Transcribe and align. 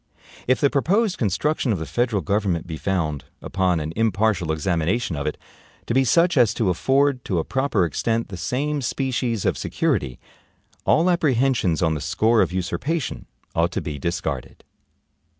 If 0.47 0.59
the 0.59 0.71
proposed 0.71 1.19
construction 1.19 1.71
of 1.71 1.77
the 1.77 1.85
federal 1.85 2.23
government 2.23 2.65
be 2.65 2.75
found, 2.77 3.25
upon 3.39 3.79
an 3.79 3.93
impartial 3.95 4.51
examination 4.51 5.15
of 5.15 5.27
it, 5.27 5.37
to 5.85 5.93
be 5.93 6.03
such 6.03 6.37
as 6.37 6.55
to 6.55 6.71
afford, 6.71 7.23
to 7.25 7.37
a 7.37 7.43
proper 7.43 7.85
extent, 7.85 8.29
the 8.29 8.35
same 8.35 8.81
species 8.81 9.45
of 9.45 9.59
security, 9.59 10.19
all 10.87 11.07
apprehensions 11.07 11.83
on 11.83 11.93
the 11.93 12.01
score 12.01 12.41
of 12.41 12.51
usurpation 12.51 13.27
ought 13.53 13.69
to 13.73 13.81
be 13.81 13.99
discarded. 13.99 14.63